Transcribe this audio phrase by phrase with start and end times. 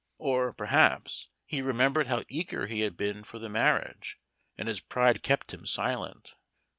[0.17, 4.19] Or, perhaps, he remembered how eager he had been for the marriage,
[4.57, 6.33] and his pride kept him silent.